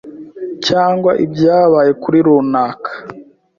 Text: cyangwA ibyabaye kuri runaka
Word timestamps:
cyangwA 0.67 1.11
ibyabaye 1.25 1.91
kuri 2.03 2.17
runaka 2.27 2.91